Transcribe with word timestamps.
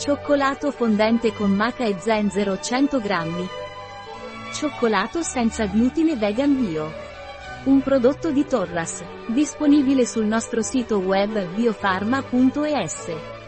Cioccolato 0.00 0.70
fondente 0.70 1.34
con 1.34 1.50
maca 1.50 1.84
e 1.84 1.94
zenzero 1.98 2.58
100 2.58 3.00
grammi. 3.00 3.46
Cioccolato 4.54 5.20
senza 5.20 5.66
glutine 5.66 6.16
vegan 6.16 6.58
bio. 6.58 6.90
Un 7.64 7.82
prodotto 7.82 8.30
di 8.30 8.46
Torras, 8.46 9.04
disponibile 9.26 10.06
sul 10.06 10.24
nostro 10.24 10.62
sito 10.62 11.00
web 11.00 11.48
biofarma.es. 11.48 13.39